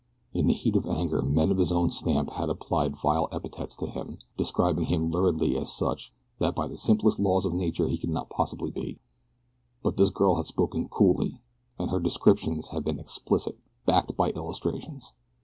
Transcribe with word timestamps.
In 0.33 0.47
the 0.47 0.55
heat 0.55 0.75
of 0.75 0.87
anger 0.87 1.21
men 1.21 1.51
of 1.51 1.59
his 1.59 1.71
own 1.71 1.91
stamp 1.91 2.31
had 2.31 2.49
applied 2.49 2.95
vile 2.97 3.27
epithets 3.31 3.75
to 3.75 3.85
him, 3.85 4.17
describing 4.35 4.85
him 4.85 5.11
luridly 5.11 5.55
as 5.55 5.71
such 5.71 6.11
that 6.39 6.55
by 6.55 6.67
the 6.67 6.75
simplest 6.75 7.19
laws 7.19 7.45
of 7.45 7.53
nature 7.53 7.87
he 7.87 7.99
could 7.99 8.09
not 8.09 8.27
possibly 8.27 8.71
be; 8.71 8.99
but 9.83 9.97
this 9.97 10.09
girl 10.09 10.37
had 10.37 10.47
spoken 10.47 10.89
coolly, 10.89 11.39
and 11.77 11.91
her 11.91 11.99
descriptions 11.99 12.69
had 12.69 12.83
been 12.83 12.97
explicit 12.97 13.59
backed 13.85 14.17
by 14.17 14.31
illustrations. 14.31 15.11